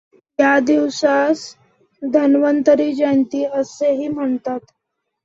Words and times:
या 0.39 0.59
दिवसास 0.59 1.43
धन्वंतरी 2.01 2.91
जयंती 2.93 3.43
असेही 3.45 4.07
म्हणतात. 4.07 4.59